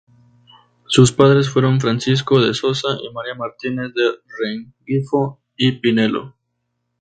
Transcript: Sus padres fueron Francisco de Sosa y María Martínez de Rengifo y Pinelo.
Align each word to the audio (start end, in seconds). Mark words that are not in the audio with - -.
Sus 0.87 1.11
padres 1.11 1.47
fueron 1.51 1.79
Francisco 1.79 2.41
de 2.41 2.55
Sosa 2.55 2.87
y 3.07 3.13
María 3.13 3.35
Martínez 3.35 3.93
de 3.93 4.13
Rengifo 4.35 5.39
y 5.55 5.73
Pinelo. 5.73 6.35